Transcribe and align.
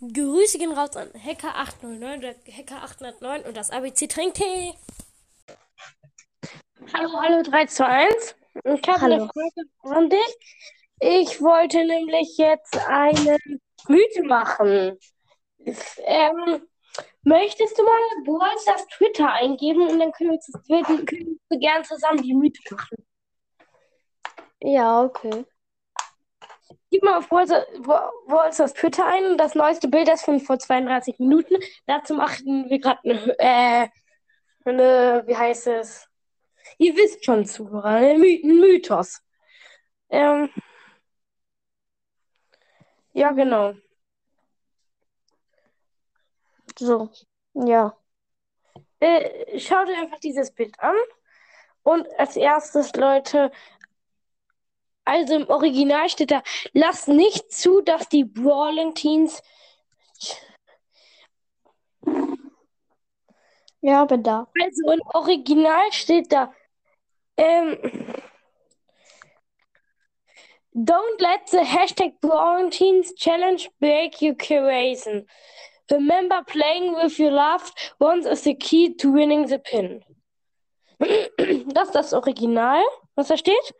Grüße 0.00 0.58
gehen 0.58 0.70
raus 0.70 0.96
an 0.96 1.08
Hacker809 1.10 2.18
oder 2.18 2.30
Hacker809 2.30 3.48
und 3.48 3.56
das 3.56 3.70
ABC 3.70 4.06
Trinktee. 4.06 4.74
Hallo, 6.94 7.20
hallo 7.20 7.42
321. 7.42 8.36
Ich 8.64 8.88
habe 8.88 9.06
eine 9.06 9.28
Frage 9.28 9.96
an 9.96 10.08
dich. 10.08 10.38
Ich 11.00 11.40
wollte 11.42 11.84
nämlich 11.84 12.36
jetzt 12.38 12.78
eine 12.86 13.38
Mythe 13.88 14.22
machen. 14.22 14.98
Ähm, 15.64 16.62
möchtest 17.22 17.76
du 17.76 17.82
mal 17.82 18.00
Balls 18.24 18.64
das 18.66 18.86
Twitter 18.86 19.32
eingeben 19.32 19.88
und 19.88 19.98
dann 19.98 20.12
können 20.12 20.30
wir, 20.30 20.40
zu, 20.40 20.52
können 20.62 21.40
wir 21.48 21.58
gerne 21.58 21.84
zusammen 21.84 22.22
die 22.22 22.34
Mythe 22.34 22.60
machen? 22.70 23.04
Ja, 24.60 25.02
okay. 25.02 25.44
Gib 26.90 27.02
mal 27.02 27.18
auf 27.18 27.30
Wallstars 27.30 28.72
Twitter 28.74 29.06
ein. 29.06 29.36
Das 29.36 29.54
neueste 29.54 29.88
Bild 29.88 30.08
ist 30.08 30.24
von 30.24 30.40
vor 30.40 30.58
32 30.58 31.18
Minuten. 31.18 31.56
Dazu 31.86 32.14
machen 32.14 32.70
wir 32.70 32.78
gerade 32.78 33.00
eine, 33.04 33.38
äh, 33.38 33.88
eine, 34.64 35.24
wie 35.26 35.36
heißt 35.36 35.66
es? 35.68 36.08
Ihr 36.78 36.96
wisst 36.96 37.24
schon, 37.24 37.44
Zuhörer, 37.46 37.84
ein 37.84 38.20
My 38.20 38.40
Mythos. 38.44 39.22
Ähm, 40.10 40.50
ja, 43.12 43.32
genau. 43.32 43.74
So, 46.78 47.10
ja. 47.54 47.96
Äh, 49.00 49.58
schaut 49.58 49.88
euch 49.88 49.98
einfach 49.98 50.18
dieses 50.20 50.52
Bild 50.52 50.78
an. 50.80 50.94
Und 51.82 52.06
als 52.18 52.36
erstes, 52.36 52.94
Leute, 52.94 53.50
also 55.08 55.36
im 55.36 55.48
Original 55.48 56.08
steht 56.08 56.30
da, 56.30 56.42
lass 56.72 57.08
nicht 57.08 57.50
zu, 57.50 57.80
dass 57.80 58.08
die 58.08 58.24
Brawling 58.24 58.94
Teens. 58.94 59.42
Ja, 63.80 64.04
bin 64.04 64.22
da. 64.22 64.48
Also 64.62 64.92
im 64.92 65.00
Original 65.14 65.92
steht 65.92 66.30
da, 66.30 66.52
ähm, 67.36 67.78
Don't 70.74 71.20
let 71.20 71.48
the 71.48 71.64
hashtag 71.64 72.20
Brawling 72.20 72.70
Teens 72.70 73.14
Challenge 73.14 73.68
break 73.80 74.20
your 74.20 74.34
creation. 74.34 75.26
Remember 75.90 76.42
playing 76.44 76.94
with 76.94 77.18
your 77.18 77.32
loved 77.32 77.72
ones 77.98 78.26
is 78.26 78.42
the 78.44 78.54
key 78.54 78.94
to 78.96 79.10
winning 79.10 79.46
the 79.48 79.58
pin. 79.58 80.04
Das 81.72 81.88
ist 81.88 81.94
das 81.94 82.12
Original, 82.12 82.82
was 83.14 83.28
da 83.28 83.36
steht 83.36 83.74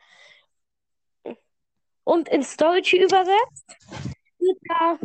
und 2.09 2.27
ins 2.31 2.56
Deutsche 2.56 2.97
übersetzt. 2.97 3.67
Da, 4.67 4.98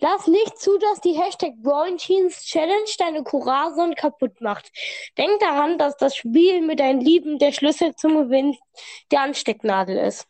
lass 0.00 0.26
nicht 0.26 0.58
zu, 0.58 0.76
dass 0.76 1.00
die 1.00 1.14
Hashtag 1.14 1.54
Teens 1.96 2.44
Challenge 2.44 2.90
deine 2.98 3.22
Corazon 3.24 3.94
kaputt 3.94 4.42
macht. 4.42 4.70
Denk 5.16 5.40
daran, 5.40 5.78
dass 5.78 5.96
das 5.96 6.14
Spiel 6.14 6.60
mit 6.60 6.78
deinen 6.78 7.00
Lieben 7.00 7.38
der 7.38 7.52
Schlüssel 7.52 7.96
zum 7.96 8.18
Gewinn 8.18 8.54
der 9.10 9.22
Anstecknadel 9.22 9.96
ist. 9.96 10.26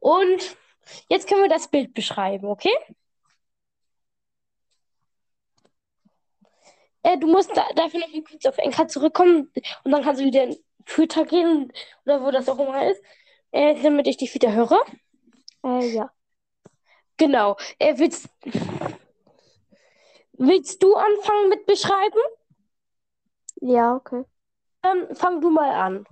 Und 0.00 0.56
jetzt 1.08 1.28
können 1.28 1.42
wir 1.42 1.48
das 1.48 1.68
Bild 1.68 1.94
beschreiben, 1.94 2.46
okay? 2.46 2.74
Äh, 7.04 7.18
du 7.18 7.28
musst 7.28 7.56
da, 7.56 7.64
dafür 7.76 8.00
noch 8.00 8.24
kurz 8.28 8.46
auf 8.46 8.58
Enka 8.58 8.88
zurückkommen 8.88 9.52
und 9.84 9.92
dann 9.92 10.02
kannst 10.02 10.20
du 10.20 10.24
wieder 10.24 10.42
in 10.42 10.56
Twitter 10.86 11.24
gehen 11.24 11.72
oder 12.04 12.20
wo 12.24 12.32
das 12.32 12.48
auch 12.48 12.58
immer 12.58 12.90
ist 12.90 13.00
äh, 13.56 13.82
damit 13.82 14.06
ich 14.06 14.18
dich 14.18 14.34
wieder 14.34 14.52
höre? 14.52 14.78
Äh, 15.64 15.86
ja. 15.88 16.10
Genau. 17.16 17.56
Äh, 17.78 17.98
willst, 17.98 18.28
willst 20.34 20.82
du 20.82 20.94
anfangen 20.94 21.48
mit 21.48 21.64
beschreiben? 21.64 22.20
Ja, 23.62 23.96
okay. 23.96 24.24
Dann 24.82 25.14
fang 25.16 25.40
du 25.40 25.48
mal 25.50 25.70
an. 25.70 26.06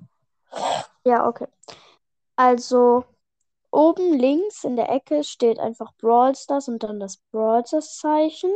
Ja, 1.05 1.29
okay. 1.29 1.47
Also, 2.37 3.05
oben 3.71 4.15
links 4.15 4.65
in 4.65 4.77
der 4.77 4.89
Ecke 4.89 5.23
steht 5.23 5.59
einfach 5.59 5.93
Brawl 5.99 6.35
Stars 6.35 6.69
und 6.69 6.83
dann 6.83 6.99
das 6.99 7.19
Brawl 7.31 7.67
Stars 7.67 7.99
Zeichen. 7.99 8.51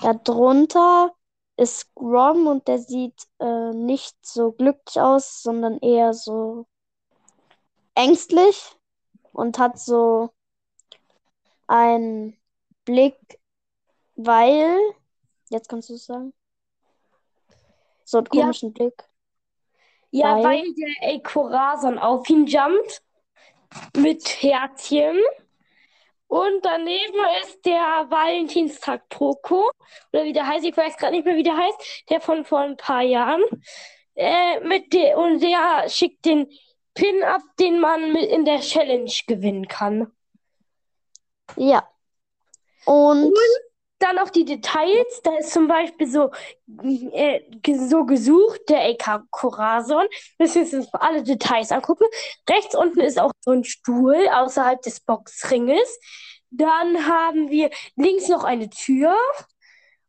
Darunter 0.00 1.12
ist 1.56 1.92
Grom 1.94 2.46
und 2.46 2.68
der 2.68 2.78
sieht 2.78 3.26
äh, 3.40 3.72
nicht 3.72 4.14
so 4.24 4.52
glücklich 4.52 5.00
aus, 5.00 5.42
sondern 5.42 5.78
eher 5.78 6.14
so 6.14 6.66
ängstlich 7.94 8.76
und 9.32 9.58
hat 9.58 9.78
so 9.78 10.30
einen 11.66 12.36
Blick, 12.84 13.16
weil, 14.16 14.78
jetzt 15.50 15.68
kannst 15.68 15.90
du 15.90 15.94
es 15.94 16.06
sagen, 16.06 16.32
so 18.04 18.18
einen 18.18 18.28
komischen 18.28 18.70
ja. 18.70 18.74
Blick. 18.74 19.04
Ja, 20.10 20.36
weil, 20.36 20.44
weil 20.44 20.74
der 20.74 21.14
Ekorason 21.14 21.98
auf 21.98 22.28
ihn 22.28 22.46
jumpt 22.46 23.02
mit 23.96 24.24
Herzchen. 24.42 25.20
Und 26.26 26.64
daneben 26.64 27.18
ist 27.42 27.64
der 27.64 28.06
Valentinstag 28.08 29.08
Poco, 29.08 29.70
oder 30.12 30.24
wie 30.24 30.32
der 30.32 30.46
heißt, 30.46 30.64
ich 30.64 30.76
weiß 30.76 30.96
gerade 30.96 31.12
nicht 31.12 31.24
mehr, 31.24 31.36
wie 31.36 31.42
der 31.42 31.56
heißt, 31.56 32.04
der 32.10 32.20
von 32.20 32.44
vor 32.44 32.60
ein 32.60 32.76
paar 32.76 33.02
Jahren. 33.02 33.42
Äh, 34.14 34.60
mit 34.60 34.92
der, 34.92 35.18
und 35.18 35.40
der 35.40 35.88
schickt 35.88 36.24
den 36.24 36.48
Pin-Up, 36.94 37.42
den 37.58 37.80
man 37.80 38.12
mit 38.12 38.30
in 38.30 38.44
der 38.44 38.60
Challenge 38.60 39.12
gewinnen 39.26 39.68
kann. 39.68 40.12
Ja. 41.56 41.88
Und, 42.84 43.24
Und 43.24 43.38
dann 43.98 44.16
noch 44.16 44.30
die 44.30 44.44
Details. 44.44 45.22
Da 45.22 45.36
ist 45.38 45.52
zum 45.52 45.66
Beispiel 45.66 46.06
so, 46.06 46.30
äh, 47.12 47.40
so 47.88 48.04
gesucht, 48.04 48.60
der 48.68 48.90
AK 48.90 49.24
Corazon. 49.30 50.06
Das 50.38 50.54
ist 50.56 50.72
jetzt 50.72 50.94
alle 50.94 51.22
Details 51.22 51.72
angucken. 51.72 52.04
Rechts 52.48 52.74
unten 52.74 53.00
ist 53.00 53.18
auch 53.18 53.32
so 53.40 53.52
ein 53.52 53.64
Stuhl 53.64 54.28
außerhalb 54.32 54.80
des 54.82 55.00
Boxringes. 55.00 55.98
Dann 56.50 57.06
haben 57.06 57.50
wir 57.50 57.70
links 57.96 58.28
noch 58.28 58.44
eine 58.44 58.68
Tür. 58.68 59.16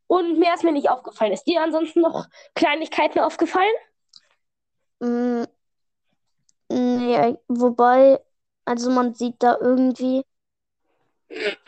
Und 0.08 0.40
mehr 0.40 0.54
ist 0.54 0.64
mir 0.64 0.72
nicht 0.72 0.90
aufgefallen. 0.90 1.32
Ist 1.32 1.46
dir 1.46 1.64
ansonsten 1.64 2.02
noch 2.02 2.28
Kleinigkeiten 2.54 3.20
aufgefallen? 3.20 3.74
Mm, 5.00 5.46
Nee, 7.06 7.38
wobei, 7.48 8.20
also 8.66 8.90
man 8.90 9.14
sieht 9.14 9.36
da 9.44 9.58
irgendwie 9.62 10.26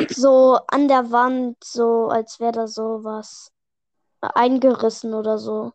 so 0.10 0.58
an 0.68 0.88
der 0.88 1.12
Wand, 1.12 1.64
so 1.64 2.08
als 2.08 2.40
wäre 2.40 2.54
da 2.54 2.68
so 2.68 3.04
was 3.04 3.52
eingerissen 4.22 5.14
oder 5.14 5.38
so. 5.38 5.74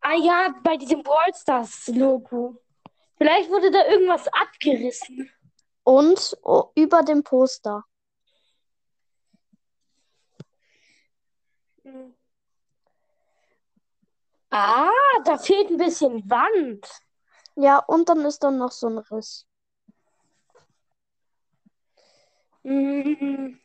Ah 0.00 0.16
ja, 0.16 0.54
bei 0.64 0.78
diesem 0.78 1.02
Ballstars-Logo. 1.02 2.56
Vielleicht 3.18 3.50
wurde 3.50 3.70
da 3.70 3.84
irgendwas 3.88 4.28
abgerissen. 4.28 5.30
Und 5.84 6.34
oh, 6.44 6.70
über 6.74 7.02
dem 7.02 7.22
Poster. 7.22 7.84
Ah, 14.52 14.90
da 15.24 15.38
fehlt 15.38 15.70
ein 15.70 15.78
bisschen 15.78 16.28
Wand. 16.30 16.86
Ja, 17.56 17.78
und 17.78 18.08
dann 18.08 18.20
ist 18.24 18.40
dann 18.44 18.58
noch 18.58 18.70
so 18.70 18.86
ein 18.86 18.98
Riss. 18.98 19.46
Mm. 22.64 23.58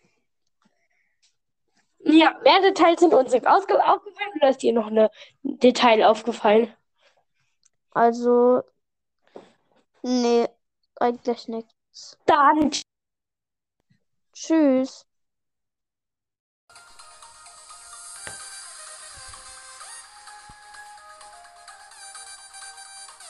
Ja, 1.99 2.39
mehr 2.43 2.61
Details 2.61 3.01
sind 3.01 3.13
uns 3.13 3.33
aufgefallen 3.33 4.31
oder 4.35 4.49
ist 4.49 4.61
dir 4.61 4.71
noch 4.71 4.87
ein 4.87 5.09
Detail 5.43 6.05
aufgefallen? 6.05 6.73
Also, 7.91 8.61
nee, 10.03 10.47
eigentlich 10.99 11.47
nichts. 11.49 12.17
Dann. 12.25 12.71
Tschüss. 14.33 15.06